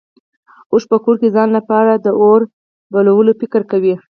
[0.71, 2.41] اوښ په کور کې ځان لپاره د اور
[2.91, 3.95] بلولو فکر کوي.